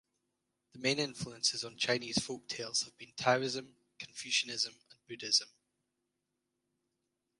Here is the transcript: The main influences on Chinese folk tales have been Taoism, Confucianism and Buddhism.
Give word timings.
The 0.73 0.79
main 0.79 0.97
influences 0.97 1.63
on 1.63 1.77
Chinese 1.77 2.17
folk 2.19 2.47
tales 2.47 2.81
have 2.81 2.97
been 2.97 3.13
Taoism, 3.15 3.75
Confucianism 3.99 4.73
and 4.89 4.99
Buddhism. 5.07 5.49